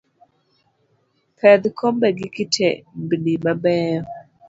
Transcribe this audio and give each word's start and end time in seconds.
Pedh 1.37 1.65
kombe 1.77 2.07
gi 2.17 2.27
kitembni 2.35 3.33
mabeyo. 3.43 4.01